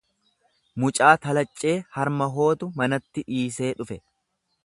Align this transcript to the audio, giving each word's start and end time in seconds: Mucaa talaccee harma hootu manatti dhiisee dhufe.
Mucaa 0.83 1.11
talaccee 1.25 1.75
harma 1.99 2.29
hootu 2.39 2.71
manatti 2.81 3.27
dhiisee 3.29 3.73
dhufe. 3.83 4.03